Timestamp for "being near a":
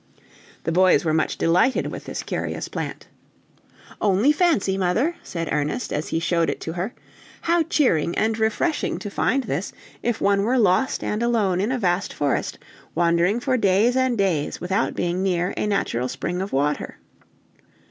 14.95-15.67